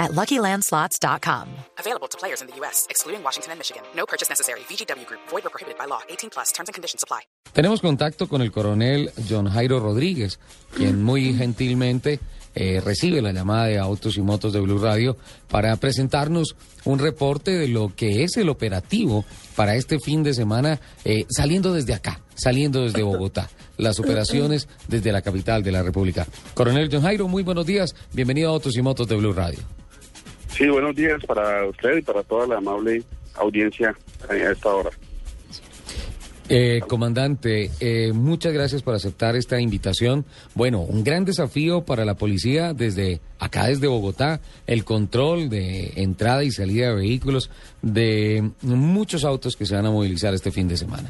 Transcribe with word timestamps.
at 0.00 0.10
LuckyLandSlots.com. 0.12 1.46
Available 1.78 2.08
to 2.08 2.18
players 2.18 2.40
in 2.40 2.48
the 2.48 2.56
U.S., 2.60 2.86
excluding 2.90 3.22
Washington 3.22 3.52
and 3.52 3.60
Michigan. 3.60 3.82
No 3.94 4.06
purchase 4.06 4.28
necessary. 4.28 4.60
VGW 4.60 5.06
Group. 5.06 5.20
Void 5.28 5.46
or 5.46 5.50
prohibited 5.50 5.78
by 5.78 5.84
law. 5.86 6.00
18 6.08 6.30
plus. 6.30 6.50
Terms 6.52 6.68
and 6.68 6.74
conditions 6.74 7.04
apply. 7.04 7.20
Tenemos 7.52 7.80
contacto 7.80 8.28
con 8.28 8.42
el 8.42 8.50
coronel 8.50 9.12
John 9.28 9.48
Jairo 9.48 9.80
Rodríguez, 9.80 10.38
quien 10.74 11.02
muy 11.02 11.34
gentilmente 11.34 12.20
eh, 12.54 12.80
recibe 12.80 13.22
la 13.22 13.32
llamada 13.32 13.66
de 13.66 13.78
Autos 13.78 14.16
y 14.16 14.22
Motos 14.22 14.52
de 14.52 14.60
Blue 14.60 14.78
Radio 14.78 15.16
para 15.48 15.74
presentarnos 15.76 16.56
un 16.84 16.98
reporte 16.98 17.52
de 17.52 17.68
lo 17.68 17.94
que 17.94 18.24
es 18.24 18.36
el 18.36 18.48
operativo 18.48 19.24
para 19.54 19.76
este 19.76 19.98
fin 20.00 20.22
de 20.22 20.34
semana, 20.34 20.80
eh, 21.04 21.26
saliendo 21.28 21.72
desde 21.72 21.94
acá, 21.94 22.20
saliendo 22.34 22.82
desde 22.82 23.02
Bogotá, 23.02 23.48
las 23.76 24.00
operaciones 24.00 24.68
desde 24.88 25.12
la 25.12 25.22
capital 25.22 25.62
de 25.62 25.72
la 25.72 25.82
República. 25.82 26.26
Coronel 26.54 26.88
John 26.90 27.02
Jairo, 27.02 27.28
muy 27.28 27.42
buenos 27.42 27.66
días, 27.66 27.94
bienvenido 28.12 28.50
a 28.50 28.54
Autos 28.54 28.76
y 28.76 28.82
Motos 28.82 29.06
de 29.06 29.16
Blue 29.16 29.32
Radio. 29.32 29.60
Sí, 30.50 30.68
buenos 30.68 30.94
días 30.94 31.24
para 31.26 31.64
usted 31.66 31.98
y 31.98 32.02
para 32.02 32.22
toda 32.22 32.46
la 32.46 32.58
amable 32.58 33.02
audiencia 33.34 33.94
a 34.28 34.34
esta 34.34 34.68
hora. 34.68 34.90
Eh, 36.52 36.80
comandante, 36.88 37.70
eh, 37.78 38.12
muchas 38.12 38.52
gracias 38.52 38.82
por 38.82 38.92
aceptar 38.96 39.36
esta 39.36 39.60
invitación. 39.60 40.24
Bueno, 40.56 40.80
un 40.80 41.04
gran 41.04 41.24
desafío 41.24 41.84
para 41.84 42.04
la 42.04 42.16
policía 42.16 42.74
desde 42.74 43.20
acá, 43.38 43.68
desde 43.68 43.86
Bogotá, 43.86 44.40
el 44.66 44.84
control 44.84 45.48
de 45.48 45.92
entrada 45.94 46.42
y 46.42 46.50
salida 46.50 46.88
de 46.88 46.96
vehículos 46.96 47.50
de 47.82 48.50
muchos 48.62 49.24
autos 49.24 49.54
que 49.54 49.64
se 49.64 49.76
van 49.76 49.86
a 49.86 49.92
movilizar 49.92 50.34
este 50.34 50.50
fin 50.50 50.66
de 50.66 50.76
semana. 50.76 51.08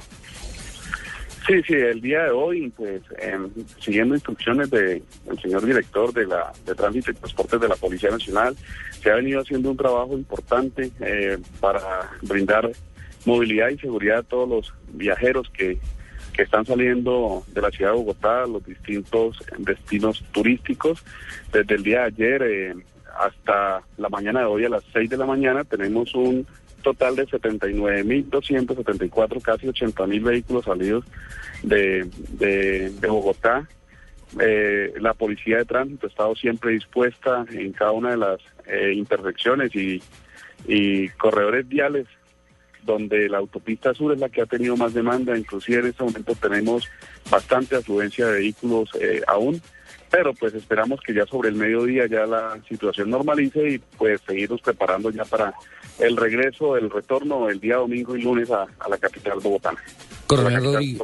Sí, 1.46 1.62
sí, 1.66 1.74
el 1.74 2.00
día 2.00 2.24
de 2.24 2.30
hoy, 2.30 2.70
pues, 2.76 3.02
em, 3.18 3.50
siguiendo 3.78 4.14
instrucciones 4.14 4.70
del 4.70 5.02
señor 5.42 5.64
director 5.64 6.12
de 6.12 6.26
la 6.26 6.52
de 6.66 6.74
Tránsito 6.74 7.10
y 7.10 7.14
Transportes 7.14 7.60
de 7.60 7.68
la 7.68 7.76
Policía 7.76 8.10
Nacional, 8.10 8.54
se 9.02 9.10
ha 9.10 9.14
venido 9.14 9.40
haciendo 9.40 9.70
un 9.70 9.76
trabajo 9.76 10.12
importante 10.12 10.90
eh, 11.00 11.38
para 11.58 12.10
brindar 12.22 12.70
movilidad 13.24 13.70
y 13.70 13.78
seguridad 13.78 14.18
a 14.18 14.22
todos 14.22 14.48
los 14.48 14.74
viajeros 14.92 15.48
que, 15.50 15.78
que 16.34 16.42
están 16.42 16.66
saliendo 16.66 17.42
de 17.48 17.62
la 17.62 17.70
ciudad 17.70 17.92
de 17.92 17.96
Bogotá, 17.96 18.46
los 18.46 18.64
distintos 18.64 19.38
destinos 19.58 20.22
turísticos. 20.32 21.02
Desde 21.52 21.74
el 21.74 21.82
día 21.82 22.00
de 22.00 22.04
ayer 22.04 22.42
eh, 22.42 22.74
hasta 23.18 23.82
la 23.96 24.08
mañana 24.08 24.40
de 24.40 24.46
hoy 24.46 24.64
a 24.66 24.68
las 24.68 24.84
6 24.92 25.10
de 25.10 25.16
la 25.16 25.26
mañana 25.26 25.64
tenemos 25.64 26.14
un 26.14 26.46
total 26.80 27.16
de 27.16 27.26
79.274, 27.26 29.42
casi 29.42 29.66
80.000 29.66 30.22
vehículos 30.22 30.64
salidos 30.64 31.04
de, 31.62 32.08
de, 32.30 32.90
Bogotá. 33.08 33.68
Eh, 34.40 34.94
la 35.00 35.12
policía 35.14 35.58
de 35.58 35.64
tránsito 35.64 36.06
ha 36.06 36.10
estado 36.10 36.36
siempre 36.36 36.70
dispuesta 36.72 37.44
en 37.50 37.72
cada 37.72 37.90
una 37.92 38.10
de 38.10 38.16
las 38.16 38.40
eh, 38.66 38.92
intersecciones 38.94 39.74
y, 39.74 40.02
y 40.66 41.08
corredores 41.10 41.68
viales 41.68 42.06
donde 42.82 43.28
la 43.28 43.38
autopista 43.38 43.94
sur 43.94 44.12
es 44.12 44.20
la 44.20 44.28
que 44.28 44.42
ha 44.42 44.46
tenido 44.46 44.76
más 44.76 44.94
demanda, 44.94 45.36
inclusive 45.36 45.80
en 45.80 45.86
este 45.86 46.04
momento 46.04 46.34
tenemos 46.34 46.88
bastante 47.30 47.76
afluencia 47.76 48.26
de 48.26 48.40
vehículos 48.40 48.90
eh, 49.00 49.22
aún, 49.26 49.60
pero 50.10 50.34
pues 50.34 50.54
esperamos 50.54 51.00
que 51.06 51.14
ya 51.14 51.24
sobre 51.26 51.50
el 51.50 51.54
mediodía 51.54 52.06
ya 52.06 52.26
la 52.26 52.58
situación 52.68 53.10
normalice 53.10 53.70
y 53.70 53.78
pues 53.78 54.20
seguirnos 54.26 54.60
preparando 54.60 55.10
ya 55.10 55.24
para 55.24 55.54
el 55.98 56.16
regreso, 56.16 56.76
el 56.76 56.90
retorno 56.90 57.48
el 57.48 57.60
día 57.60 57.76
domingo 57.76 58.16
y 58.16 58.22
lunes 58.22 58.50
a, 58.50 58.66
a 58.78 58.88
la 58.88 58.98
capital 58.98 59.38
bogotana. 59.40 59.78
Coronel 60.26 60.64
Rodríguez, 60.64 61.02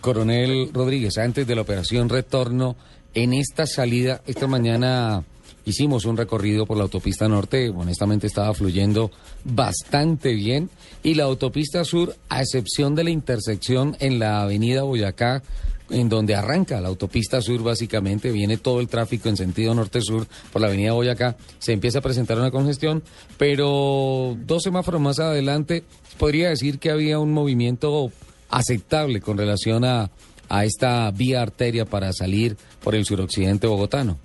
Coronel 0.00 0.70
Rodríguez, 0.72 1.18
antes 1.18 1.46
de 1.46 1.54
la 1.54 1.62
operación 1.62 2.08
retorno, 2.08 2.76
en 3.14 3.34
esta 3.34 3.66
salida, 3.66 4.22
esta 4.26 4.46
mañana 4.46 5.24
hicimos 5.64 6.04
un 6.04 6.16
recorrido 6.16 6.66
por 6.66 6.76
la 6.76 6.84
autopista 6.84 7.28
norte, 7.28 7.68
honestamente 7.70 8.26
estaba 8.26 8.52
fluyendo 8.54 9.10
bastante 9.44 10.34
bien, 10.34 10.70
y 11.02 11.14
la 11.14 11.24
autopista 11.24 11.84
sur, 11.84 12.14
a 12.28 12.40
excepción 12.40 12.94
de 12.94 13.04
la 13.04 13.10
intersección 13.10 13.96
en 14.00 14.18
la 14.18 14.42
avenida 14.42 14.82
Boyacá, 14.82 15.42
en 15.90 16.08
donde 16.08 16.34
arranca 16.34 16.80
la 16.80 16.88
autopista 16.88 17.40
sur 17.40 17.62
básicamente, 17.62 18.30
viene 18.30 18.56
todo 18.56 18.80
el 18.80 18.88
tráfico 18.88 19.28
en 19.28 19.36
sentido 19.36 19.74
norte-sur 19.74 20.26
por 20.52 20.60
la 20.60 20.68
avenida 20.68 20.92
Boyacá, 20.92 21.36
se 21.58 21.72
empieza 21.72 21.98
a 21.98 22.02
presentar 22.02 22.38
una 22.38 22.50
congestión, 22.50 23.02
pero 23.38 24.36
dos 24.40 24.62
semáforos 24.62 25.00
más 25.00 25.18
adelante 25.18 25.84
podría 26.18 26.48
decir 26.50 26.78
que 26.78 26.90
había 26.90 27.18
un 27.18 27.32
movimiento 27.32 28.10
aceptable 28.48 29.20
con 29.20 29.38
relación 29.38 29.84
a, 29.84 30.10
a 30.48 30.64
esta 30.64 31.10
vía 31.10 31.42
arteria 31.42 31.84
para 31.84 32.12
salir 32.12 32.56
por 32.82 32.94
el 32.94 33.04
suroccidente 33.04 33.66
bogotano. 33.66 34.18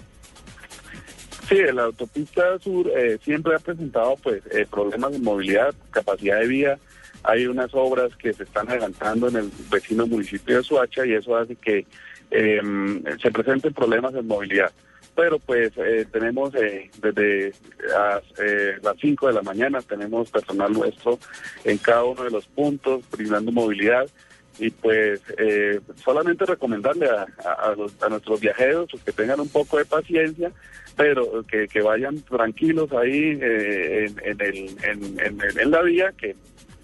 Sí, 1.47 1.55
la 1.73 1.83
autopista 1.83 2.59
sur 2.59 2.89
eh, 2.89 3.17
siempre 3.23 3.55
ha 3.55 3.59
presentado 3.59 4.17
pues 4.21 4.43
eh, 4.51 4.65
problemas 4.69 5.13
de 5.13 5.19
movilidad, 5.19 5.73
capacidad 5.91 6.39
de 6.41 6.47
vía. 6.47 6.77
Hay 7.23 7.47
unas 7.47 7.73
obras 7.73 8.15
que 8.15 8.33
se 8.33 8.43
están 8.43 8.69
adelantando 8.69 9.27
en 9.27 9.37
el 9.37 9.51
vecino 9.69 10.07
municipio 10.07 10.57
de 10.57 10.63
Suacha 10.63 11.05
y 11.05 11.13
eso 11.13 11.35
hace 11.35 11.55
que 11.55 11.85
eh, 12.31 12.61
se 13.21 13.31
presenten 13.31 13.73
problemas 13.73 14.13
de 14.13 14.21
movilidad. 14.21 14.71
Pero 15.15 15.39
pues 15.39 15.71
eh, 15.77 16.05
tenemos 16.11 16.53
eh, 16.55 16.91
desde 17.01 17.47
eh, 17.47 18.77
las 18.83 18.97
5 19.01 19.27
de 19.27 19.33
la 19.33 19.41
mañana, 19.41 19.81
tenemos 19.81 20.29
personal 20.29 20.71
nuestro 20.71 21.17
en 21.63 21.77
cada 21.79 22.03
uno 22.03 22.23
de 22.23 22.29
los 22.29 22.45
puntos, 22.45 23.03
brindando 23.11 23.51
movilidad 23.51 24.07
y 24.59 24.69
pues 24.71 25.21
eh, 25.37 25.79
solamente 26.03 26.45
recomendarle 26.45 27.07
a, 27.09 27.25
a, 27.43 27.51
a, 27.51 27.75
a, 28.05 28.09
nuestros 28.09 28.39
viajeros 28.39 28.89
que 29.05 29.11
tengan 29.11 29.39
un 29.39 29.49
poco 29.49 29.77
de 29.77 29.85
paciencia, 29.85 30.51
pero 30.95 31.43
que, 31.43 31.67
que 31.67 31.81
vayan 31.81 32.21
tranquilos 32.21 32.91
ahí 32.91 33.37
eh, 33.39 34.05
en, 34.05 34.19
en, 34.23 34.41
el, 34.41 34.55
en, 34.83 35.19
en, 35.19 35.59
en, 35.59 35.71
la 35.71 35.81
vía, 35.83 36.11
que 36.17 36.35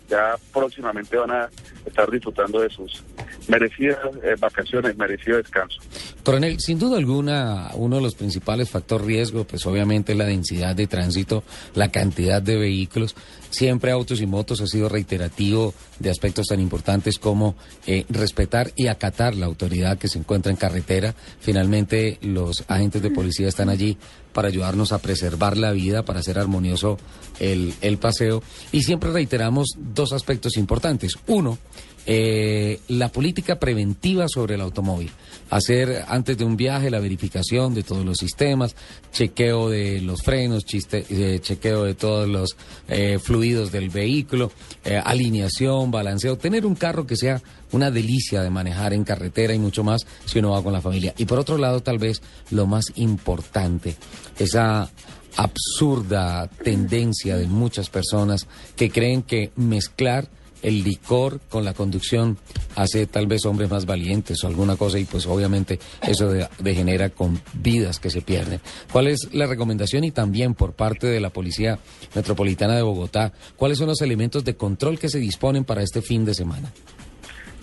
ya 0.08 0.36
próximamente 0.52 1.18
van 1.18 1.32
a 1.32 1.50
estar 1.86 2.10
disfrutando 2.10 2.60
de 2.60 2.70
sus 2.70 3.04
merecidas 3.48 4.00
eh, 4.24 4.36
vacaciones, 4.40 4.98
merecido 4.98 5.38
descanso. 5.38 5.80
Coronel, 6.24 6.60
sin 6.60 6.80
duda 6.80 6.98
alguna, 6.98 7.72
uno 7.76 7.98
de 7.98 8.02
los 8.02 8.16
principales 8.16 8.70
factores 8.70 9.06
riesgo, 9.06 9.44
pues 9.46 9.66
obviamente 9.66 10.16
la 10.16 10.26
densidad 10.26 10.76
de 10.76 10.88
tránsito, 10.88 11.44
la 11.76 11.92
cantidad 11.92 12.42
de 12.42 12.58
vehículos. 12.58 13.16
Siempre 13.50 13.92
Autos 13.92 14.22
y 14.22 14.26
Motos 14.26 14.62
ha 14.62 14.68
sido 14.68 14.90
reiterativo 14.90 15.74
de 16.00 16.10
aspectos 16.10 16.48
tan 16.48 16.60
importantes 16.60 17.20
como 17.20 17.56
eh, 17.86 18.06
respetar 18.10 18.72
y 18.76 18.88
acatar 18.88 19.36
la 19.36 19.46
autoridad 19.46 19.98
que 19.98 20.08
se 20.08 20.18
encuentra 20.18 20.52
en 20.52 20.58
carretera. 20.58 21.14
Finalmente, 21.40 22.18
los 22.22 22.64
agentes 22.68 23.02
de 23.02 23.12
policía 23.12 23.48
están 23.48 23.70
allí 23.70 23.98
para 24.34 24.48
ayudarnos 24.48 24.92
a 24.92 25.00
preservar 25.00 25.58
la 25.58 25.72
vida, 25.72 26.04
para 26.04 26.20
hacer 26.20 26.40
armonioso 26.40 26.98
el, 27.40 27.74
el 27.82 27.98
paseo. 27.98 28.42
Y 28.72 28.82
siempre 28.82 29.12
reiteramos 29.12 29.68
dos 29.78 30.14
aspectos 30.14 30.58
importantes. 30.58 31.18
Uno, 31.28 31.60
eh, 32.06 32.80
la 32.88 33.10
política 33.10 33.60
preventiva 33.60 34.28
sobre 34.28 34.56
el 34.56 34.62
automóvil. 34.62 35.12
Hacer 35.50 36.04
antes 36.08 36.38
de 36.38 36.46
un 36.46 36.58
viaje 36.58 36.90
la 36.90 37.00
verificación 37.00 37.74
de 37.74 37.84
todos 37.84 38.04
los 38.04 38.18
sistemas, 38.18 38.76
chequeo 39.12 39.70
de 39.70 40.02
los 40.02 40.22
frenos, 40.22 40.64
eh, 40.74 41.40
chequeo 41.42 41.84
de 41.84 41.94
todos 41.94 42.28
los 42.28 42.56
eh, 42.88 43.20
fluidos 43.20 43.72
del 43.72 43.90
vehículo, 43.90 44.52
eh, 44.84 45.02
alineación, 45.04 45.92
balanceo, 45.92 46.38
tener 46.38 46.66
un 46.66 46.76
carro 46.76 47.06
que 47.06 47.16
sea 47.16 47.42
una 47.72 47.92
delicia 47.92 48.42
de 48.42 48.50
manejar 48.50 48.94
en 48.94 49.04
carretera 49.04 49.54
y 49.54 49.60
mucho 49.60 49.84
más 49.84 50.06
si 50.26 50.40
uno 50.40 50.52
va 50.52 50.64
con 50.64 50.74
la 50.74 50.82
familia. 50.82 51.14
Y 51.18 51.26
por 51.26 51.40
otro 51.40 51.58
lado, 51.58 51.82
tal 51.82 52.00
vez 52.00 52.22
lo 52.52 52.66
más 52.66 52.86
importante, 52.96 53.96
esa 54.40 54.90
absurda 55.36 56.48
tendencia 56.48 57.38
de 57.38 57.48
muchas 57.48 57.90
personas 57.90 58.48
que 58.76 58.90
creen 58.90 59.24
que 59.24 59.52
mezclar 59.56 60.30
el 60.64 60.84
licor 60.84 61.40
con 61.50 61.64
la 61.64 61.74
conducción 61.74 62.38
hace 62.76 63.06
tal 63.06 63.28
vez 63.28 63.46
hombres 63.46 63.70
más 63.70 63.86
valientes 63.86 64.44
o 64.44 64.48
alguna 64.48 64.76
cosa 64.76 64.98
y 64.98 65.06
pues 65.06 65.28
obviamente 65.28 65.78
eso 66.02 66.32
de, 66.32 66.48
degenera 66.60 67.10
con 67.10 67.40
vidas 67.54 68.00
que 68.00 68.10
se 68.10 68.22
pierden. 68.22 68.60
¿Cuál 68.92 69.08
es 69.08 69.34
la 69.34 69.46
recomendación 69.46 70.04
y 70.04 70.12
también 70.12 70.56
por 70.56 70.74
parte 70.74 71.08
de 71.08 71.20
la 71.20 71.30
Policía 71.30 71.78
Metropolitana 72.16 72.76
de 72.76 72.82
Bogotá, 72.82 73.34
cuáles 73.56 73.78
son 73.78 73.88
los 73.88 74.02
elementos 74.02 74.44
de 74.44 74.56
control 74.56 74.98
que 74.98 75.10
se 75.10 75.20
disponen 75.20 75.66
para 75.66 75.84
este 75.84 76.02
fin 76.02 76.26
de 76.26 76.34
semana? 76.34 76.72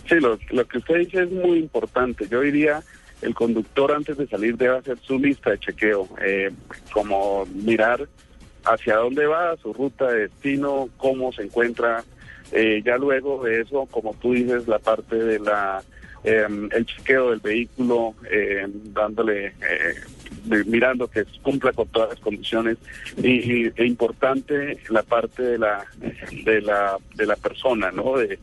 Sí, 0.09 0.17
lo, 0.17 0.39
lo 0.51 0.67
que 0.67 0.79
usted 0.79 0.99
dice 0.99 1.23
es 1.23 1.31
muy 1.31 1.59
importante. 1.59 2.27
Yo 2.29 2.41
diría 2.41 2.83
el 3.23 3.35
conductor 3.35 3.93
antes 3.93 4.17
de 4.17 4.27
salir 4.27 4.57
debe 4.57 4.79
hacer 4.79 4.99
su 4.99 5.19
lista 5.19 5.51
de 5.51 5.59
chequeo, 5.59 6.09
eh, 6.23 6.51
como 6.93 7.47
mirar 7.47 8.09
hacia 8.65 8.97
dónde 8.97 9.27
va, 9.27 9.57
su 9.57 9.73
ruta 9.73 10.11
de 10.11 10.29
destino, 10.29 10.89
cómo 10.97 11.33
se 11.33 11.43
encuentra 11.43 12.05
Eh, 12.53 12.83
ya 12.85 12.97
luego 12.97 13.45
de 13.45 13.63
eso, 13.63 13.87
como 13.91 14.15
tú 14.15 14.33
dices, 14.33 14.67
la 14.67 14.79
parte 14.79 15.17
de 15.17 15.39
la 15.39 15.83
em, 16.23 16.69
el 16.73 16.85
chequeo 16.85 17.31
del 17.31 17.41
vehículo, 17.41 18.15
em, 18.31 18.71
dándole, 18.93 19.47
eh, 19.47 19.95
mirando 20.67 21.09
que 21.09 21.25
cumpla 21.43 21.73
con 21.73 21.89
todas 21.89 22.11
las 22.11 22.21
condiciones 22.21 22.77
y, 23.17 23.69
e 23.69 23.87
importante 23.87 24.79
la 24.91 25.03
parte 25.03 25.43
de 25.43 25.59
la 25.59 25.85
de 26.45 26.61
la 26.61 26.99
de 27.15 27.27
la 27.27 27.37
persona, 27.37 27.91
¿no? 27.91 28.19
De, 28.19 28.39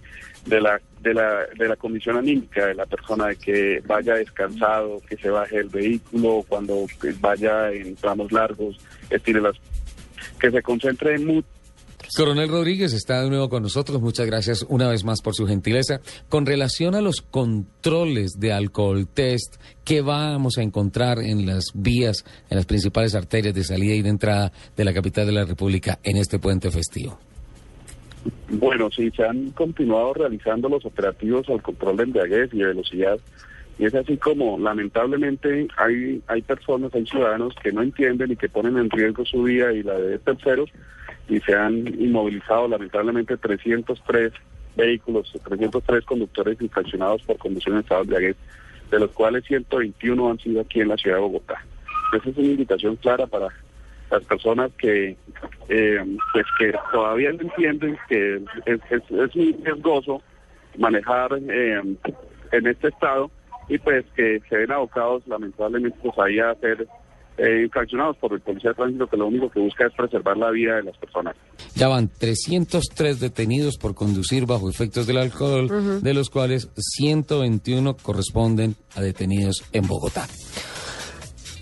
de 0.45 0.61
la 0.61 0.79
de 1.01 1.13
la 1.13 1.45
de 1.55 1.67
la 1.67 1.75
condición 1.75 2.17
anímica 2.17 2.65
de 2.65 2.75
la 2.75 2.85
persona 2.85 3.27
de 3.27 3.35
que 3.35 3.83
vaya 3.85 4.15
descansado, 4.15 5.01
que 5.07 5.17
se 5.17 5.29
baje 5.29 5.57
el 5.57 5.69
vehículo 5.69 6.45
cuando 6.47 6.85
vaya 7.19 7.71
en 7.71 7.95
tramos 7.95 8.31
largos, 8.31 8.77
estire 9.09 9.41
las 9.41 9.55
que 10.39 10.51
se 10.51 10.61
concentre 10.61 11.15
en 11.15 11.25
Coronel 12.15 12.49
Rodríguez 12.49 12.93
está 12.93 13.21
de 13.21 13.29
nuevo 13.29 13.49
con 13.49 13.63
nosotros. 13.63 14.01
Muchas 14.01 14.25
gracias 14.25 14.65
una 14.69 14.87
vez 14.87 15.03
más 15.03 15.21
por 15.21 15.33
su 15.35 15.45
gentileza. 15.47 15.99
Con 16.29 16.45
relación 16.45 16.95
a 16.95 17.01
los 17.01 17.21
controles 17.21 18.39
de 18.39 18.53
alcohol 18.53 19.07
test, 19.07 19.55
¿qué 19.83 20.01
vamos 20.01 20.57
a 20.57 20.61
encontrar 20.61 21.19
en 21.19 21.45
las 21.45 21.65
vías, 21.73 22.23
en 22.49 22.57
las 22.57 22.65
principales 22.65 23.15
arterias 23.15 23.53
de 23.53 23.63
salida 23.63 23.95
y 23.95 24.01
de 24.01 24.09
entrada 24.09 24.51
de 24.75 24.85
la 24.85 24.93
capital 24.93 25.25
de 25.25 25.33
la 25.33 25.45
República 25.45 25.99
en 26.03 26.17
este 26.17 26.39
puente 26.39 26.71
festivo? 26.71 27.19
Bueno, 28.49 28.89
sí, 28.91 29.11
se 29.11 29.23
han 29.23 29.51
continuado 29.51 30.13
realizando 30.13 30.69
los 30.69 30.85
operativos 30.85 31.47
al 31.49 31.61
control 31.61 31.97
de 31.97 32.03
embriaguez 32.03 32.53
y 32.53 32.59
de 32.59 32.67
velocidad. 32.67 33.19
Y 33.79 33.85
es 33.85 33.93
así 33.93 34.17
como, 34.17 34.57
lamentablemente, 34.57 35.67
hay, 35.77 36.21
hay 36.27 36.41
personas, 36.41 36.93
hay 36.95 37.05
ciudadanos 37.05 37.53
que 37.61 37.71
no 37.71 37.83
entienden 37.83 38.31
y 38.31 38.35
que 38.35 38.49
ponen 38.49 38.77
en 38.77 38.89
riesgo 38.89 39.23
su 39.23 39.43
vida 39.43 39.71
y 39.71 39.83
la 39.83 39.93
de 39.93 40.17
terceros 40.17 40.71
y 41.29 41.39
se 41.41 41.55
han 41.55 41.87
inmovilizado 41.87 42.67
lamentablemente 42.67 43.37
303 43.37 44.31
vehículos, 44.75 45.33
303 45.43 46.05
conductores 46.05 46.61
infraccionados 46.61 47.21
por 47.23 47.37
conducción 47.37 47.75
en 47.75 47.81
estado 47.81 48.01
de 48.01 48.03
embriaguez, 48.03 48.37
de 48.91 48.99
los 48.99 49.11
cuales 49.11 49.43
121 49.45 50.31
han 50.31 50.39
sido 50.39 50.61
aquí 50.61 50.81
en 50.81 50.89
la 50.89 50.97
ciudad 50.97 51.17
de 51.17 51.23
Bogotá. 51.23 51.65
Esa 52.13 52.29
es 52.29 52.37
una 52.37 52.47
invitación 52.47 52.95
clara 52.97 53.27
para 53.27 53.49
las 54.09 54.23
personas 54.23 54.71
que 54.77 55.17
eh, 55.67 56.17
pues 56.31 56.45
que 56.57 56.73
todavía 56.91 57.33
no 57.33 57.41
entienden 57.41 57.97
que 58.07 58.41
es, 58.65 58.79
es, 58.89 59.35
muy 59.35 59.53
riesgoso 59.63 60.21
manejar 60.77 61.37
eh, 61.49 61.81
en 62.51 62.67
este 62.67 62.87
estado 62.87 63.29
y 63.67 63.77
pues 63.77 64.05
que 64.15 64.41
se 64.47 64.57
ven 64.57 64.71
abocados 64.71 65.27
lamentablemente 65.27 65.97
pues 66.01 66.39
a 66.39 66.51
hacer 66.51 66.87
eh, 67.37 67.63
infraccionados 67.63 68.17
por 68.17 68.33
el 68.33 68.41
policía 68.41 68.71
de 68.71 68.75
tránsito 68.75 69.07
que 69.07 69.17
lo 69.17 69.27
único 69.27 69.49
que 69.49 69.59
busca 69.59 69.85
es 69.85 69.93
preservar 69.93 70.37
la 70.37 70.49
vida 70.51 70.75
de 70.77 70.83
las 70.83 70.97
personas. 70.97 71.35
Ya 71.75 71.87
van 71.87 72.09
303 72.09 73.19
detenidos 73.19 73.77
por 73.77 73.93
conducir 73.93 74.45
bajo 74.45 74.69
efectos 74.69 75.05
del 75.07 75.17
alcohol, 75.17 76.01
de 76.01 76.13
los 76.13 76.29
cuales 76.29 76.69
121 76.75 77.95
corresponden 77.97 78.75
a 78.95 79.01
detenidos 79.01 79.63
en 79.71 79.87
Bogotá. 79.87 80.27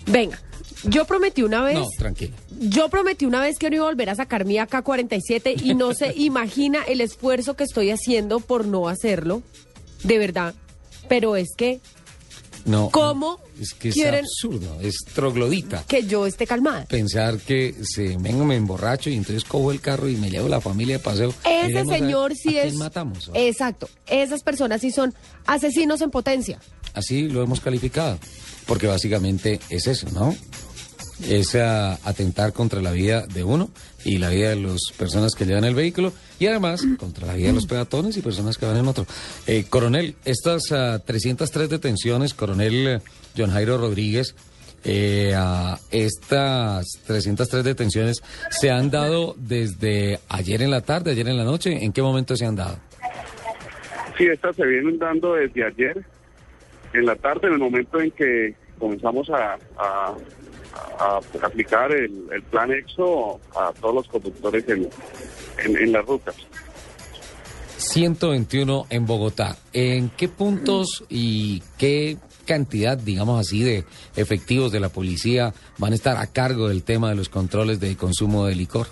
Venga, 0.06 0.38
yo 0.84 1.04
prometí 1.04 1.42
una 1.42 1.62
vez. 1.62 1.74
No, 1.74 1.86
tranquilo. 1.98 2.34
Yo 2.58 2.88
prometí 2.88 3.26
una 3.26 3.40
vez 3.40 3.58
que 3.58 3.68
no 3.70 3.76
iba 3.76 3.84
a 3.86 3.88
volver 3.88 4.10
a 4.10 4.14
sacar 4.14 4.44
mi 4.44 4.56
AK-47 4.58 5.62
y 5.62 5.74
no 5.74 5.94
se 5.94 6.14
imagina 6.16 6.82
el 6.84 7.00
esfuerzo 7.00 7.54
que 7.54 7.64
estoy 7.64 7.90
haciendo 7.90 8.40
por 8.40 8.66
no 8.66 8.88
hacerlo. 8.88 9.42
De 10.04 10.18
verdad. 10.18 10.54
Pero 11.08 11.36
es 11.36 11.48
que 11.56 11.80
no. 12.66 12.90
¿Cómo 12.90 13.40
es 13.60 13.72
que 13.74 13.88
es 13.88 13.94
quieren 13.94 14.24
absurdo, 14.24 14.78
es 14.80 14.96
troglodita. 15.14 15.84
que 15.88 16.04
yo 16.04 16.26
esté 16.26 16.46
calmada? 16.46 16.84
Pensar 16.86 17.38
que 17.38 17.74
se 17.82 18.16
vengo, 18.18 18.44
me 18.44 18.56
emborracho 18.56 19.08
y 19.08 19.14
entonces 19.14 19.44
cojo 19.44 19.72
el 19.72 19.80
carro 19.80 20.08
y 20.08 20.16
me 20.16 20.30
llevo 20.30 20.48
la 20.48 20.60
familia 20.60 20.98
de 20.98 21.02
paseo. 21.02 21.32
Ese 21.44 21.84
señor 21.86 22.34
sí 22.34 22.58
es. 22.58 22.74
matamos. 22.74 23.30
Exacto. 23.34 23.88
Esas 24.06 24.42
personas 24.42 24.80
sí 24.80 24.90
son 24.90 25.14
asesinos 25.46 26.00
en 26.00 26.10
potencia. 26.10 26.58
Así 26.92 27.28
lo 27.28 27.42
hemos 27.42 27.60
calificado. 27.60 28.18
Porque 28.66 28.88
básicamente 28.88 29.60
es 29.70 29.86
eso, 29.86 30.08
¿no? 30.10 30.34
Es 31.24 31.54
a- 31.54 31.94
atentar 32.08 32.52
contra 32.52 32.80
la 32.82 32.90
vida 32.92 33.26
de 33.26 33.42
uno 33.42 33.70
y 34.04 34.18
la 34.18 34.28
vida 34.30 34.50
de 34.50 34.56
las 34.56 34.80
personas 34.98 35.34
que 35.34 35.46
llevan 35.46 35.64
el 35.64 35.74
vehículo 35.74 36.12
y 36.38 36.46
además 36.46 36.82
contra 36.98 37.26
la 37.26 37.34
vida 37.34 37.48
de 37.48 37.54
los 37.54 37.66
peatones 37.66 38.16
y 38.16 38.22
personas 38.22 38.58
que 38.58 38.66
van 38.66 38.76
en 38.76 38.86
otro. 38.86 39.06
Eh, 39.46 39.64
coronel, 39.68 40.14
estas 40.24 40.70
ah, 40.72 40.98
303 41.04 41.70
detenciones, 41.70 42.34
coronel 42.34 42.86
eh, 42.86 43.00
John 43.36 43.50
Jairo 43.50 43.78
Rodríguez, 43.78 44.34
eh, 44.84 45.32
ah, 45.34 45.78
estas 45.90 46.86
303 47.06 47.64
detenciones 47.64 48.22
se 48.50 48.70
han 48.70 48.90
dado 48.90 49.34
desde 49.38 50.20
ayer 50.28 50.60
en 50.62 50.70
la 50.70 50.82
tarde, 50.82 51.12
ayer 51.12 51.26
en 51.28 51.36
la 51.38 51.44
noche. 51.44 51.82
¿En 51.84 51.92
qué 51.92 52.02
momento 52.02 52.36
se 52.36 52.44
han 52.44 52.56
dado? 52.56 52.78
Sí, 54.18 54.26
estas 54.26 54.54
se 54.56 54.64
vienen 54.66 54.98
dando 54.98 55.34
desde 55.34 55.64
ayer, 55.66 56.04
en 56.92 57.04
la 57.06 57.16
tarde, 57.16 57.48
en 57.48 57.54
el 57.54 57.58
momento 57.58 58.00
en 58.00 58.10
que 58.12 58.54
comenzamos 58.78 59.28
a, 59.30 59.56
a- 60.98 61.20
a 61.42 61.46
aplicar 61.46 61.92
el, 61.92 62.26
el 62.32 62.42
plan 62.42 62.70
EXO 62.72 63.40
a 63.54 63.72
todos 63.80 63.94
los 63.94 64.08
conductores 64.08 64.68
en, 64.68 64.88
en, 65.64 65.76
en 65.76 65.92
las 65.92 66.04
rutas. 66.06 66.34
121 67.76 68.86
en 68.90 69.06
Bogotá. 69.06 69.56
¿En 69.72 70.08
qué 70.10 70.28
puntos 70.28 71.04
y 71.08 71.62
qué 71.78 72.16
cantidad, 72.46 72.96
digamos 72.96 73.40
así, 73.40 73.62
de 73.62 73.84
efectivos 74.16 74.72
de 74.72 74.80
la 74.80 74.88
policía 74.88 75.52
van 75.78 75.92
a 75.92 75.96
estar 75.96 76.16
a 76.16 76.26
cargo 76.26 76.68
del 76.68 76.82
tema 76.84 77.10
de 77.10 77.16
los 77.16 77.28
controles 77.28 77.78
de 77.80 77.96
consumo 77.96 78.46
de 78.46 78.54
licor? 78.54 78.86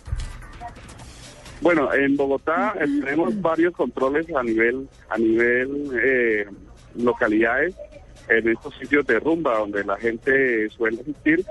Bueno, 1.61 1.93
en 1.95 2.17
Bogotá 2.17 2.75
tenemos 2.79 3.41
varios 3.41 3.73
controles 3.75 4.27
a 4.37 4.43
nivel 4.43 4.87
a 5.09 5.17
nivel 5.17 5.91
eh, 6.05 6.45
localidades, 6.97 7.75
en 8.29 8.49
estos 8.49 8.75
sitios 8.77 9.07
de 9.07 9.19
rumba 9.21 9.59
donde 9.59 9.85
la 9.85 9.97
gente 9.97 10.69
suele 10.71 11.01
asistir. 11.01 11.45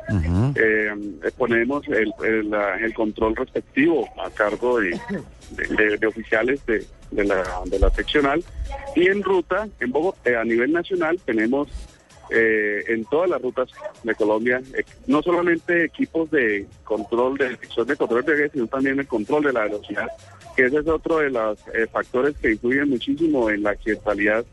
Eh, 0.56 0.92
ponemos 1.38 1.88
el, 1.88 2.12
el, 2.24 2.94
control 2.94 3.36
respectivo 3.36 4.08
a 4.24 4.30
cargo 4.30 4.80
de, 4.80 5.00
de- 5.52 5.68
de- 5.76 5.98
de 5.98 6.08
oficiales 6.08 6.66
de, 6.66 6.86
de 7.12 7.24
la, 7.26 7.44
de 7.66 7.80
la 7.80 7.90
seccional. 7.92 8.44
Y 8.96 9.08
en 9.08 9.22
ruta, 9.24 9.68
en 9.80 9.92
Bogotá, 9.92 10.30
eh, 10.30 10.36
a 10.36 10.44
nivel 10.44 10.72
nacional, 10.72 11.20
tenemos 11.26 11.68
eh, 12.30 12.84
en 12.88 13.04
todas 13.06 13.30
las 13.30 13.42
rutas 13.42 13.70
de 14.04 14.16
Colombia, 14.16 14.62
eh, 14.78 14.84
no 15.08 15.22
solamente 15.22 15.84
equipos 15.86 16.32
de 16.32 16.66
control, 16.84 17.38
de 17.38 17.50
detección 17.50 17.86
de 17.86 17.96
control 17.96 18.24
de 18.26 18.50
sino 18.50 18.68
también 18.68 19.00
el 19.00 19.08
control 19.08 19.44
de 19.44 19.54
la 19.54 19.64
velocidad, 19.66 20.08
que 20.56 20.66
ese 20.66 20.78
es 20.80 20.88
otro 20.88 21.18
de 21.20 21.30
los 21.30 21.60
factores 21.92 22.36
que 22.38 22.52
influyen 22.52 22.90
muchísimo 22.90 23.50
en 23.50 23.64
la 23.64 23.72
accidentalidad 23.72 24.46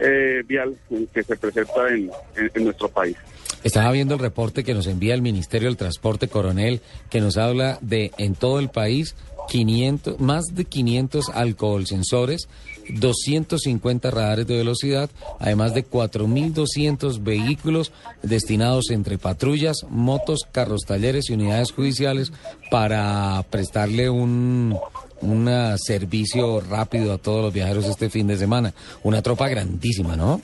eh, 0.00 0.42
vial 0.46 0.76
que 1.12 1.22
se 1.22 1.36
presenta 1.36 1.88
en- 1.88 2.10
en- 2.54 2.64
nuestro 2.64 2.88
país. 2.88 3.16
Estaba 3.62 3.90
viendo 3.92 4.14
el 4.14 4.20
reporte 4.20 4.62
que 4.64 4.74
nos 4.74 4.86
envía 4.86 5.14
el 5.14 5.22
Ministerio 5.22 5.68
del 5.68 5.76
Transporte, 5.76 6.28
coronel, 6.28 6.80
que 7.10 7.20
nos 7.20 7.36
habla 7.38 7.78
de 7.80 8.10
en 8.18 8.34
todo 8.34 8.58
el 8.58 8.68
país 8.68 9.14
500, 9.48 10.20
más 10.20 10.44
de 10.54 10.64
500 10.64 11.28
alcohol 11.30 11.86
sensores, 11.86 12.48
250 12.90 14.10
radares 14.10 14.46
de 14.46 14.56
velocidad, 14.56 15.10
además 15.38 15.74
de 15.74 15.84
4.200 15.84 17.22
vehículos 17.22 17.92
destinados 18.22 18.90
entre 18.90 19.18
patrullas, 19.18 19.76
motos, 19.88 20.40
carros 20.50 20.82
talleres 20.86 21.28
y 21.30 21.34
unidades 21.34 21.72
judiciales 21.72 22.32
para 22.70 23.42
prestarle 23.50 24.08
un, 24.10 24.78
un 25.24 25.48
servicio 25.78 26.60
rápido 26.60 27.12
a 27.12 27.18
todos 27.18 27.42
los 27.42 27.52
viajeros 27.52 27.86
este 27.86 28.10
fin 28.10 28.26
de 28.26 28.36
semana. 28.36 28.72
Una 29.02 29.22
tropa 29.22 29.48
grandísima, 29.48 30.16
¿no? 30.16 30.40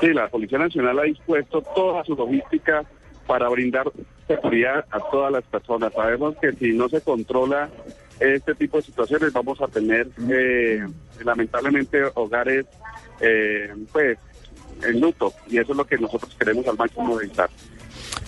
Sí, 0.00 0.08
la 0.08 0.28
Policía 0.28 0.58
Nacional 0.58 0.98
ha 0.98 1.04
dispuesto 1.04 1.62
toda 1.74 2.04
su 2.04 2.14
logística 2.14 2.84
para 3.26 3.48
brindar 3.48 3.90
seguridad 4.26 4.84
a 4.90 4.98
todas 5.10 5.32
las 5.32 5.44
personas. 5.44 5.92
Sabemos 5.92 6.34
que 6.40 6.52
si 6.52 6.72
no 6.72 6.88
se 6.88 7.00
controla 7.00 7.70
este 8.20 8.54
tipo 8.54 8.76
de 8.76 8.84
situaciones 8.84 9.32
vamos 9.32 9.60
a 9.60 9.68
tener 9.68 10.08
eh, 10.30 10.86
lamentablemente 11.24 12.02
hogares 12.14 12.66
eh, 13.20 13.72
pues 13.90 14.18
en 14.84 15.00
luto 15.00 15.32
y 15.48 15.58
eso 15.58 15.72
es 15.72 15.78
lo 15.78 15.84
que 15.84 15.98
nosotros 15.98 16.34
queremos 16.38 16.66
al 16.66 16.76
máximo 16.76 17.20
evitar. 17.20 17.48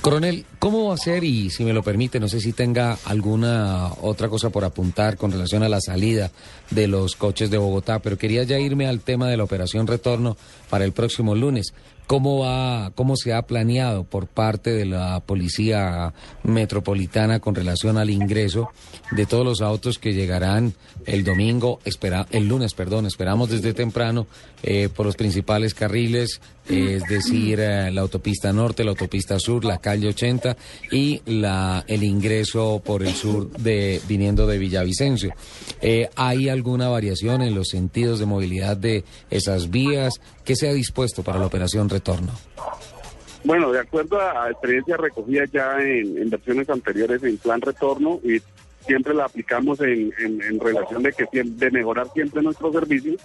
Coronel, 0.04 0.44
¿cómo 0.58 0.88
va 0.88 0.94
a 0.96 0.99
ser? 0.99 1.25
Y 1.25 1.49
si 1.49 1.64
me 1.64 1.73
lo 1.73 1.82
permite, 1.82 2.20
no 2.20 2.28
sé 2.28 2.38
si 2.38 2.52
tenga 2.52 2.99
alguna 3.06 3.90
otra 4.02 4.28
cosa 4.28 4.50
por 4.50 4.62
apuntar 4.62 5.16
con 5.16 5.32
relación 5.32 5.62
a 5.62 5.68
la 5.70 5.80
salida 5.80 6.30
de 6.68 6.88
los 6.88 7.16
coches 7.16 7.49
de 7.49 7.56
Bogotá, 7.56 8.00
pero 8.00 8.18
quería 8.18 8.42
ya 8.42 8.58
irme 8.58 8.87
al 8.87 9.00
tema 9.00 9.30
de 9.30 9.38
la 9.38 9.44
operación 9.44 9.87
retorno 9.87 10.37
para 10.68 10.84
el 10.84 10.92
próximo 10.92 11.34
lunes. 11.34 11.73
¿Cómo 12.06 12.40
va, 12.40 12.92
cómo 12.94 13.16
se 13.16 13.32
ha 13.32 13.42
planeado 13.42 14.04
por 14.04 14.26
parte 14.26 14.70
de 14.70 14.84
la 14.84 15.20
policía 15.20 16.12
metropolitana 16.42 17.40
con 17.40 17.54
relación 17.54 17.96
al 17.96 18.11
ingreso 18.11 18.68
de 19.11 19.26
todos 19.26 19.44
los 19.44 19.62
autos 19.62 19.99
que 19.99 20.12
llegarán 20.12 20.75
el 21.06 21.25
domingo, 21.25 21.80
espera, 21.84 22.26
el 22.30 22.46
lunes, 22.46 22.75
perdón, 22.75 23.06
esperamos 23.06 23.50
desde 23.50 23.75
temprano 23.75 24.26
eh, 24.62 24.88
por 24.94 25.06
los 25.06 25.16
principales 25.16 25.75
carriles, 25.75 26.40
es 26.68 27.02
decir, 27.04 27.61
eh, 27.61 27.90
la 27.90 28.00
autopista 28.00 28.52
norte, 28.52 28.84
la 28.84 28.90
autopista 28.90 29.38
sur, 29.38 29.64
la 29.64 29.78
calle 29.78 30.08
80 30.08 30.56
y 30.90 31.20
la 31.26 31.84
el 31.87 32.02
ingreso 32.02 32.80
por 32.84 33.02
el 33.02 33.14
sur 33.14 33.50
de 33.50 34.00
viniendo 34.08 34.46
de 34.46 34.58
Villavicencio. 34.58 35.34
Eh, 35.82 36.08
¿Hay 36.16 36.49
alguna 36.49 36.88
variación 36.88 37.42
en 37.42 37.54
los 37.54 37.68
sentidos 37.68 38.18
de 38.18 38.26
movilidad 38.26 38.76
de 38.76 39.04
esas 39.30 39.70
vías? 39.70 40.14
¿Qué 40.44 40.56
se 40.56 40.68
ha 40.68 40.73
dispuesto 40.73 41.23
para 41.23 41.38
la 41.38 41.46
operación 41.46 41.88
retorno? 41.94 42.32
Bueno, 43.44 43.72
de 43.72 43.80
acuerdo 43.80 44.20
a 44.20 44.50
experiencias 44.50 44.98
recogidas 44.98 45.50
ya 45.52 45.78
en, 45.80 46.30
versiones 46.30 46.68
anteriores 46.70 47.22
en 47.22 47.36
plan 47.36 47.60
retorno 47.60 48.20
y 48.24 48.40
siempre 48.86 49.14
la 49.14 49.26
aplicamos 49.26 49.80
en, 49.80 50.12
en, 50.18 50.60
relación 50.60 51.02
de 51.02 51.12
que 51.12 51.26
de 51.32 51.70
mejorar 51.70 52.06
siempre 52.12 52.42
nuestros 52.42 52.72
servicios, 52.72 53.20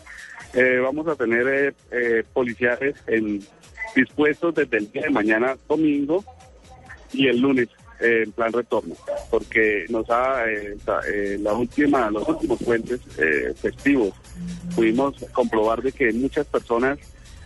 eh, 0.53 0.79
vamos 0.81 1.07
a 1.07 1.15
tener 1.15 1.47
eh, 1.47 1.73
eh, 1.91 2.23
policiales 2.33 2.95
dispuestos 3.95 4.55
desde 4.55 4.77
el 4.77 4.91
día 4.91 5.03
de 5.03 5.09
mañana 5.09 5.55
domingo 5.67 6.23
y 7.13 7.27
el 7.27 7.39
lunes 7.39 7.69
eh, 7.99 8.23
en 8.25 8.31
plan 8.31 8.53
retorno, 8.53 8.95
porque 9.29 9.85
nos 9.89 10.09
ha 10.09 10.49
eh, 10.49 10.77
eh, 11.11 11.37
la 11.41 11.53
última, 11.53 12.09
los 12.09 12.27
últimos 12.29 12.57
puentes 12.63 13.01
eh, 13.17 13.53
festivos 13.55 14.13
pudimos 14.73 15.15
comprobar 15.33 15.81
de 15.81 15.91
que 15.91 16.13
muchas 16.13 16.45
personas 16.45 16.97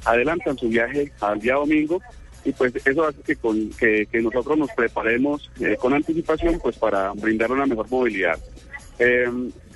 adelantan 0.05 0.57
su 0.57 0.69
viaje 0.69 1.11
al 1.21 1.39
día 1.39 1.55
domingo 1.55 2.01
y 2.45 2.51
pues 2.51 2.73
eso 2.85 3.05
hace 3.05 3.21
que, 3.21 3.35
con, 3.35 3.69
que, 3.71 4.07
nosotros 4.21 4.57
nos 4.57 4.71
preparemos 4.71 5.49
eh, 5.59 5.77
con 5.79 5.93
anticipación 5.93 6.59
pues 6.61 6.77
para 6.77 7.11
brindar 7.13 7.51
una 7.51 7.65
mejor 7.65 7.89
movilidad. 7.89 8.37
Eh, 8.99 9.25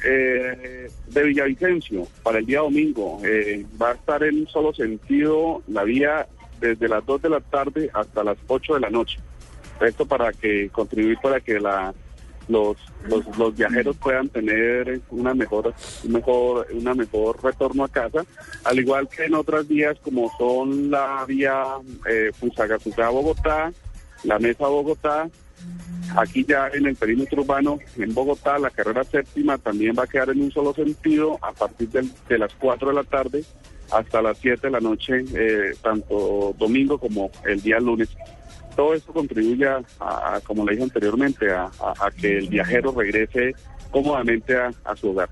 eh, 0.05 0.91
de 1.07 1.23
Villavicencio 1.23 2.07
para 2.21 2.37
el 2.37 2.45
día 2.45 2.59
domingo 2.59 3.19
eh, 3.25 3.65
va 3.81 3.91
a 3.91 3.93
estar 3.93 4.23
en 4.23 4.41
un 4.41 4.47
solo 4.47 4.73
sentido 4.73 5.63
la 5.67 5.83
vía 5.83 6.27
desde 6.59 6.87
las 6.87 7.03
2 7.05 7.23
de 7.23 7.29
la 7.29 7.39
tarde 7.39 7.89
hasta 7.93 8.23
las 8.23 8.37
8 8.47 8.75
de 8.75 8.79
la 8.79 8.89
noche. 8.89 9.17
Esto 9.81 10.05
para 10.05 10.31
que 10.33 10.69
contribuir 10.69 11.17
para 11.21 11.39
que 11.39 11.59
la 11.59 11.93
los, 12.47 12.77
los, 13.09 13.37
los 13.37 13.55
viajeros 13.55 13.95
puedan 13.97 14.29
tener 14.29 15.01
una 15.09 15.33
mejor, 15.33 15.73
mejor, 16.07 16.67
una 16.73 16.93
mejor 16.93 17.43
retorno 17.43 17.83
a 17.83 17.89
casa, 17.89 18.25
al 18.63 18.79
igual 18.79 19.07
que 19.09 19.25
en 19.25 19.35
otras 19.35 19.67
vías 19.67 19.97
como 20.01 20.31
son 20.37 20.89
la 20.91 21.25
vía 21.27 21.63
eh, 22.09 22.31
Bogotá, 23.11 23.71
la 24.23 24.39
Mesa 24.39 24.67
Bogotá, 24.67 25.29
aquí 26.15 26.45
ya 26.47 26.69
en 26.73 26.85
el 26.85 26.95
perímetro 26.95 27.41
urbano 27.41 27.79
en 27.97 28.13
Bogotá, 28.13 28.57
la 28.59 28.69
carrera 28.69 29.03
séptima 29.03 29.57
también 29.57 29.95
va 29.97 30.03
a 30.03 30.07
quedar 30.07 30.29
en 30.29 30.41
un 30.41 30.51
solo 30.51 30.73
sentido 30.73 31.37
a 31.41 31.51
partir 31.51 31.89
del- 31.89 32.11
de 32.29 32.37
las 32.37 32.53
4 32.55 32.89
de 32.89 32.93
la 32.95 33.03
tarde 33.03 33.43
hasta 33.91 34.21
las 34.21 34.37
7 34.39 34.67
de 34.67 34.71
la 34.71 34.79
noche, 34.79 35.23
eh, 35.33 35.73
tanto 35.81 36.53
domingo 36.57 36.97
como 36.97 37.31
el 37.45 37.61
día 37.61 37.79
lunes 37.79 38.09
todo 38.77 38.93
esto 38.93 39.11
contribuye 39.11 39.67
a, 39.67 39.81
a- 39.99 40.39
como 40.45 40.63
le 40.65 40.71
dije 40.73 40.83
anteriormente, 40.83 41.51
a, 41.51 41.63
a- 41.81 42.05
a 42.07 42.11
que 42.11 42.37
el 42.37 42.47
viajero 42.47 42.93
regrese 42.93 43.53
cómodamente 43.91 44.55
a, 44.55 44.95
su 44.95 45.09
hogar. 45.09 45.29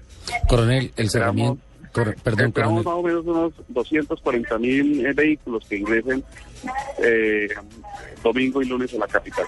Coronel, 0.49 0.91
el 0.97 1.09
cerramiento... 1.09 1.61
cor- 1.93 2.15
perdón, 2.23 2.51
coronel. 2.51 2.83
más 2.83 2.93
o 2.95 3.03
menos 3.03 3.25
unos 3.25 3.53
240 3.69 4.57
mil 4.57 5.13
vehículos 5.13 5.63
que 5.69 5.77
ingresen 5.77 6.23
eh, 7.03 7.47
domingo 8.23 8.61
y 8.61 8.65
lunes 8.65 8.93
a 8.95 8.97
la 8.97 9.07
capital. 9.07 9.45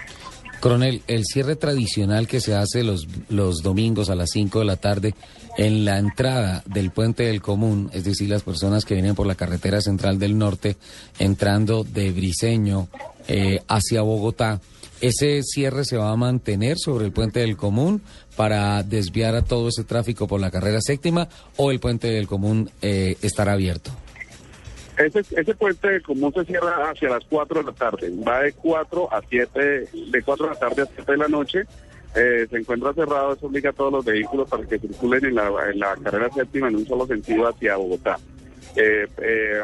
Coronel, 0.59 1.01
el 1.07 1.23
cierre 1.25 1.55
tradicional 1.55 2.27
que 2.27 2.41
se 2.41 2.55
hace 2.55 2.83
los, 2.83 3.07
los 3.29 3.61
domingos 3.61 4.09
a 4.09 4.15
las 4.15 4.31
5 4.31 4.59
de 4.59 4.65
la 4.65 4.75
tarde 4.75 5.13
en 5.57 5.85
la 5.85 5.97
entrada 5.97 6.63
del 6.65 6.91
puente 6.91 7.23
del 7.23 7.41
común, 7.41 7.89
es 7.93 8.03
decir, 8.03 8.29
las 8.29 8.43
personas 8.43 8.85
que 8.85 8.93
vienen 8.93 9.15
por 9.15 9.27
la 9.27 9.35
carretera 9.35 9.81
central 9.81 10.19
del 10.19 10.37
norte 10.37 10.77
entrando 11.19 11.83
de 11.83 12.11
Briseño 12.11 12.87
eh, 13.27 13.61
hacia 13.67 14.01
Bogotá, 14.01 14.61
¿ese 15.01 15.41
cierre 15.43 15.83
se 15.83 15.97
va 15.97 16.11
a 16.11 16.15
mantener 16.15 16.77
sobre 16.77 17.05
el 17.05 17.11
puente 17.11 17.39
del 17.39 17.57
común 17.57 18.01
para 18.35 18.81
desviar 18.83 19.35
a 19.35 19.43
todo 19.43 19.69
ese 19.69 19.83
tráfico 19.83 20.27
por 20.27 20.39
la 20.39 20.51
carrera 20.51 20.79
séptima 20.81 21.27
o 21.55 21.71
el 21.71 21.79
puente 21.79 22.07
del 22.07 22.27
común 22.27 22.69
eh, 22.81 23.17
estará 23.21 23.53
abierto? 23.53 23.91
Ese, 24.97 25.19
ese 25.19 25.53
puente 25.55 26.01
común 26.01 26.33
se 26.33 26.43
cierra 26.45 26.89
hacia 26.89 27.09
las 27.09 27.23
4 27.25 27.59
de 27.59 27.65
la 27.67 27.71
tarde. 27.73 28.11
Va 28.27 28.41
de 28.41 28.53
4 28.53 29.13
a 29.13 29.21
7, 29.29 29.59
de 30.11 30.21
4 30.23 30.45
de 30.47 30.53
la 30.53 30.59
tarde 30.59 30.81
a 30.81 30.85
7 30.85 31.11
de 31.11 31.17
la 31.17 31.27
noche. 31.27 31.63
Eh, 32.15 32.47
se 32.49 32.57
encuentra 32.57 32.93
cerrado, 32.93 33.33
eso 33.33 33.45
obliga 33.45 33.69
a 33.69 33.73
todos 33.73 33.91
los 33.91 34.05
vehículos 34.05 34.49
para 34.49 34.65
que 34.65 34.79
circulen 34.79 35.23
en 35.25 35.35
la, 35.35 35.51
en 35.71 35.79
la 35.79 35.95
carrera 35.97 36.29
séptima 36.33 36.67
en 36.69 36.77
un 36.77 36.87
solo 36.87 37.05
sentido 37.05 37.47
hacia 37.47 37.75
Bogotá. 37.75 38.17
Eh, 38.75 39.05
eh, 39.21 39.61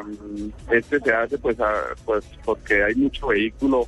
este 0.71 0.99
se 0.99 1.11
hace 1.13 1.37
pues, 1.39 1.59
a- 1.59 1.95
pues 2.05 2.23
porque 2.45 2.83
hay 2.83 2.95
mucho 2.95 3.27
vehículo 3.27 3.87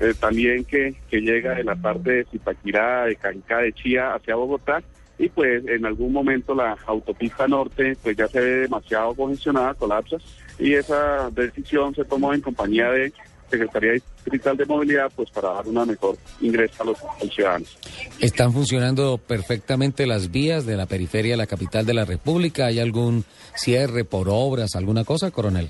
eh, 0.00 0.12
también 0.18 0.64
que, 0.64 0.94
que 1.08 1.20
llega 1.20 1.54
de 1.54 1.64
la 1.64 1.74
parte 1.76 2.10
de 2.10 2.24
Zipaquirá, 2.24 3.04
de 3.06 3.16
Cancá, 3.16 3.58
de 3.58 3.72
Chía 3.72 4.14
hacia 4.14 4.34
Bogotá 4.34 4.82
y 5.18 5.28
pues 5.28 5.64
en 5.66 5.84
algún 5.86 6.12
momento 6.12 6.54
la 6.54 6.76
autopista 6.86 7.46
norte 7.46 7.96
pues 8.02 8.16
ya 8.16 8.26
se 8.28 8.40
ve 8.40 8.50
demasiado 8.62 9.14
congestionada, 9.14 9.74
colapsa 9.74 10.16
y 10.62 10.74
esa 10.74 11.28
decisión 11.30 11.94
se 11.94 12.04
tomó 12.04 12.32
en 12.32 12.40
compañía 12.40 12.88
de 12.90 13.12
Secretaría 13.50 13.92
Distrital 13.92 14.56
de 14.56 14.64
Movilidad 14.64 15.12
pues 15.14 15.28
para 15.30 15.52
dar 15.54 15.66
una 15.66 15.84
mejor 15.84 16.16
ingreso 16.40 16.82
a 16.82 16.86
los, 16.86 17.02
a 17.02 17.24
los 17.24 17.34
ciudadanos. 17.34 17.76
¿Están 18.20 18.52
funcionando 18.52 19.18
perfectamente 19.18 20.06
las 20.06 20.30
vías 20.30 20.64
de 20.64 20.76
la 20.76 20.86
periferia 20.86 21.34
a 21.34 21.36
la 21.36 21.46
capital 21.46 21.84
de 21.84 21.94
la 21.94 22.04
República? 22.04 22.66
¿Hay 22.66 22.78
algún 22.78 23.24
cierre 23.54 24.04
por 24.04 24.28
obras, 24.30 24.76
alguna 24.76 25.04
cosa, 25.04 25.30
coronel? 25.30 25.68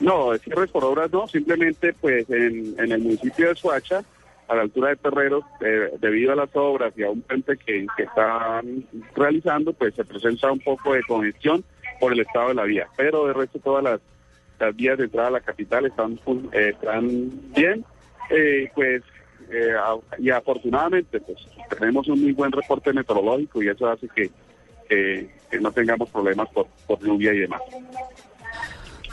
No, 0.00 0.36
cierres 0.38 0.70
por 0.70 0.84
obras 0.84 1.12
no, 1.12 1.28
simplemente 1.28 1.92
pues 1.92 2.28
en, 2.30 2.74
en 2.78 2.92
el 2.92 3.00
municipio 3.00 3.48
de 3.48 3.54
Suacha, 3.54 4.02
a 4.48 4.54
la 4.54 4.62
altura 4.62 4.90
de 4.90 4.96
Terreros, 4.96 5.44
eh, 5.60 5.90
debido 6.00 6.32
a 6.32 6.36
las 6.36 6.48
obras 6.54 6.94
y 6.96 7.02
a 7.02 7.10
un 7.10 7.20
puente 7.20 7.56
que, 7.58 7.86
que 7.96 8.04
están 8.04 8.86
realizando, 9.14 9.74
pues 9.74 9.94
se 9.94 10.04
presenta 10.04 10.50
un 10.50 10.60
poco 10.60 10.94
de 10.94 11.02
congestión 11.02 11.62
por 12.00 12.12
el 12.12 12.20
estado 12.20 12.48
de 12.48 12.54
la 12.54 12.64
vía. 12.64 12.86
Pero 12.96 13.26
de 13.26 13.32
resto 13.32 13.58
todas 13.58 13.82
las, 13.84 14.00
las 14.58 14.74
vías 14.76 14.98
de 14.98 15.04
entrada 15.04 15.28
a 15.28 15.32
la 15.32 15.40
capital 15.40 15.86
están, 15.86 16.18
eh, 16.52 16.70
están 16.74 17.30
bien, 17.54 17.84
eh, 18.30 18.70
pues 18.74 19.02
eh, 19.50 19.72
y 20.18 20.30
afortunadamente 20.30 21.20
pues 21.20 21.38
tenemos 21.78 22.06
un 22.08 22.20
muy 22.22 22.32
buen 22.32 22.52
reporte 22.52 22.92
meteorológico 22.92 23.62
y 23.62 23.68
eso 23.68 23.88
hace 23.88 24.08
que- 24.14 24.30
que 24.88 25.60
no 25.60 25.70
tengamos 25.72 26.08
problemas 26.10 26.48
por, 26.50 26.66
por 26.86 26.98
lluvia 27.00 27.32
y 27.34 27.40
demás. 27.40 27.60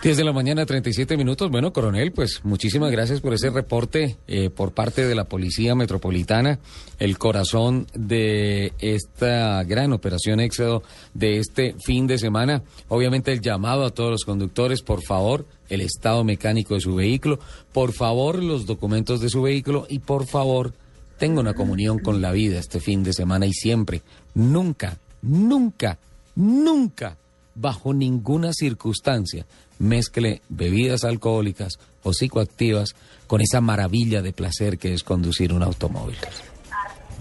10 0.05 0.17
de 0.17 0.23
la 0.23 0.33
mañana, 0.33 0.67
37 0.67 1.17
minutos. 1.17 1.49
Bueno, 1.49 1.73
coronel, 1.73 2.11
pues 2.11 2.41
muchísimas 2.43 2.91
gracias 2.91 3.21
por 3.21 3.33
ese 3.33 3.49
reporte 3.49 4.17
eh, 4.27 4.51
por 4.51 4.71
parte 4.71 5.03
de 5.03 5.15
la 5.15 5.23
Policía 5.23 5.73
Metropolitana, 5.73 6.59
el 6.99 7.17
corazón 7.17 7.87
de 7.95 8.71
esta 8.77 9.63
gran 9.63 9.93
operación 9.93 10.41
Éxodo 10.41 10.83
de 11.15 11.39
este 11.39 11.75
fin 11.83 12.05
de 12.05 12.19
semana. 12.19 12.61
Obviamente 12.87 13.31
el 13.31 13.41
llamado 13.41 13.83
a 13.83 13.89
todos 13.89 14.11
los 14.11 14.25
conductores, 14.25 14.83
por 14.83 15.01
favor, 15.01 15.47
el 15.69 15.81
estado 15.81 16.23
mecánico 16.23 16.75
de 16.75 16.81
su 16.81 16.93
vehículo, 16.93 17.39
por 17.73 17.91
favor, 17.91 18.43
los 18.43 18.67
documentos 18.67 19.21
de 19.21 19.29
su 19.29 19.41
vehículo 19.41 19.87
y 19.89 19.97
por 19.97 20.27
favor, 20.27 20.75
tenga 21.17 21.39
una 21.39 21.55
comunión 21.55 21.97
con 21.97 22.21
la 22.21 22.31
vida 22.31 22.59
este 22.59 22.79
fin 22.79 23.01
de 23.01 23.11
semana 23.11 23.47
y 23.47 23.53
siempre, 23.53 24.03
nunca, 24.35 24.99
nunca, 25.23 25.97
nunca 26.35 27.17
bajo 27.55 27.93
ninguna 27.93 28.53
circunstancia 28.53 29.45
mezcle 29.79 30.41
bebidas 30.49 31.03
alcohólicas 31.03 31.73
o 32.03 32.13
psicoactivas 32.13 32.95
con 33.27 33.41
esa 33.41 33.61
maravilla 33.61 34.21
de 34.21 34.33
placer 34.33 34.77
que 34.77 34.93
es 34.93 35.03
conducir 35.03 35.53
un 35.53 35.63
automóvil. 35.63 36.17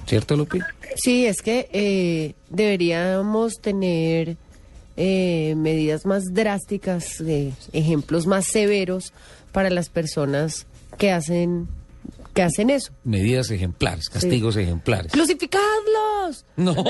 ¿Cierto, 0.07 0.37
Lupi? 0.37 0.61
Sí, 0.97 1.27
es 1.27 1.41
que 1.43 1.69
eh, 1.73 2.35
deberíamos 2.51 3.55
tener 3.61 4.37
eh, 4.97 5.55
medidas 5.57 6.07
más 6.07 6.25
drásticas, 6.33 7.21
eh, 7.21 7.53
ejemplos 7.73 8.27
más 8.27 8.47
severos 8.47 9.13
para 9.53 9.71
las 9.71 9.89
personas 9.89 10.67
que 10.99 11.11
hacen 11.11 11.69
que 12.35 12.43
hacen 12.43 12.69
eso. 12.71 12.93
Medidas 13.05 13.50
ejemplares, 13.50 14.09
castigos 14.09 14.57
ejemplares. 14.57 15.12
¡Crucificadlos! 15.12 16.45
No, 16.57 16.75
no, 16.75 16.85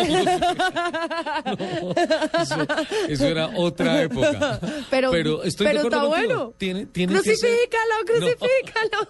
eso, 2.40 2.66
eso 3.08 3.26
era 3.26 3.50
otra 3.56 4.02
época. 4.02 4.58
Pero, 4.90 5.42
estoy 5.44 5.66
pero 5.66 5.80
de 5.82 5.86
acuerdo 5.86 5.86
está 5.86 6.00
contigo. 6.00 6.08
bueno. 6.08 6.54
Tiene, 6.58 6.86
tiene 6.86 7.20
ser- 7.20 7.36
crucifícalo, 7.36 7.94
crucifícalo. 8.06 9.08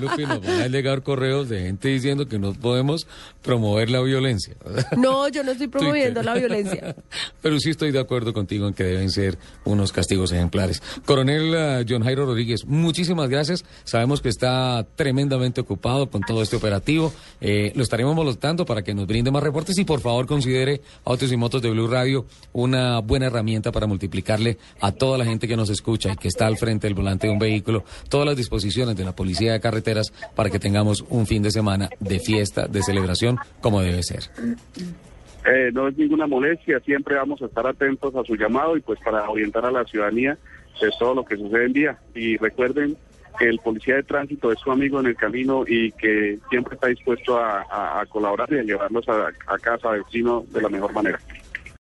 No. 0.00 0.10
Lupi, 0.10 0.26
nos 0.26 0.40
van 0.42 0.60
a 0.62 0.68
llegar 0.68 1.02
correos 1.02 1.48
de 1.48 1.62
gente 1.62 1.88
diciendo 1.88 2.26
que 2.28 2.38
no 2.38 2.52
podemos 2.52 3.06
promover 3.42 3.90
la 3.90 4.00
violencia. 4.00 4.54
No, 4.96 5.28
yo 5.28 5.42
no 5.44 5.52
estoy 5.52 5.68
promoviendo 5.68 6.20
Twitter. 6.20 6.24
la 6.24 6.34
violencia. 6.34 6.96
Pero 7.42 7.58
sí 7.60 7.70
estoy 7.70 7.92
de 7.92 8.00
acuerdo 8.00 8.32
contigo 8.32 8.66
en 8.68 8.74
que 8.74 8.84
deben 8.84 9.10
ser 9.10 9.38
unos 9.64 9.92
castigos 9.92 10.32
ejemplares. 10.32 10.82
Coronel 11.04 11.54
eh, 11.54 11.84
John 11.88 12.02
Jairo 12.02 12.26
Rodríguez, 12.26 12.64
muchísimas 12.66 13.28
gracias. 13.28 13.64
Sabemos 13.84 14.20
que 14.20 14.28
está 14.28 14.86
tremendamente 14.96 15.53
ocupado 15.60 16.08
con 16.08 16.22
todo 16.22 16.42
este 16.42 16.56
operativo. 16.56 17.12
Eh, 17.40 17.72
lo 17.74 17.82
estaremos 17.82 18.14
molestando 18.14 18.64
para 18.64 18.82
que 18.82 18.94
nos 18.94 19.06
brinde 19.06 19.30
más 19.30 19.42
reportes 19.42 19.78
y 19.78 19.84
por 19.84 20.00
favor 20.00 20.26
considere 20.26 20.80
Autos 21.04 21.32
y 21.32 21.36
Motos 21.36 21.62
de 21.62 21.70
Blue 21.70 21.86
Radio 21.86 22.26
una 22.52 23.00
buena 23.00 23.26
herramienta 23.26 23.72
para 23.72 23.86
multiplicarle 23.86 24.58
a 24.80 24.92
toda 24.92 25.18
la 25.18 25.24
gente 25.24 25.48
que 25.48 25.56
nos 25.56 25.70
escucha 25.70 26.12
y 26.12 26.16
que 26.16 26.28
está 26.28 26.46
al 26.46 26.56
frente 26.56 26.86
del 26.86 26.94
volante 26.94 27.26
de 27.26 27.32
un 27.32 27.38
vehículo 27.38 27.84
todas 28.08 28.26
las 28.26 28.36
disposiciones 28.36 28.96
de 28.96 29.04
la 29.04 29.12
Policía 29.12 29.52
de 29.52 29.60
Carreteras 29.60 30.12
para 30.34 30.50
que 30.50 30.58
tengamos 30.58 31.04
un 31.08 31.26
fin 31.26 31.42
de 31.42 31.50
semana 31.50 31.88
de 32.00 32.18
fiesta, 32.18 32.66
de 32.66 32.82
celebración, 32.82 33.38
como 33.60 33.80
debe 33.80 34.02
ser. 34.02 34.30
Eh, 35.46 35.70
no 35.72 35.88
es 35.88 35.96
ninguna 35.98 36.26
molestia, 36.26 36.80
siempre 36.80 37.16
vamos 37.16 37.42
a 37.42 37.46
estar 37.46 37.66
atentos 37.66 38.14
a 38.16 38.24
su 38.24 38.34
llamado 38.34 38.76
y 38.76 38.80
pues 38.80 38.98
para 39.04 39.28
orientar 39.28 39.66
a 39.66 39.70
la 39.70 39.84
ciudadanía 39.84 40.38
de 40.80 40.90
todo 40.98 41.14
lo 41.14 41.24
que 41.24 41.36
sucede 41.36 41.66
en 41.66 41.72
día. 41.72 41.98
Y 42.14 42.36
recuerden 42.38 42.96
el 43.40 43.58
policía 43.58 43.96
de 43.96 44.02
tránsito 44.02 44.52
es 44.52 44.58
su 44.60 44.70
amigo 44.70 45.00
en 45.00 45.06
el 45.06 45.16
camino 45.16 45.64
y 45.66 45.92
que 45.92 46.38
siempre 46.50 46.74
está 46.74 46.88
dispuesto 46.88 47.38
a, 47.38 48.04
colaborar 48.08 48.52
y 48.52 48.58
a 48.58 48.62
llevarlos 48.62 49.04
a, 49.08 49.58
casa, 49.58 49.90
a 49.90 49.94
destino 49.94 50.44
de 50.50 50.60
la 50.60 50.68
mejor 50.68 50.92
manera. 50.92 51.18